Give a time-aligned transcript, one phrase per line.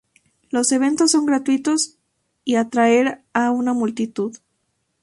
[0.49, 1.99] Los eventos son gratuitos
[2.43, 4.35] y atraer a una multitud.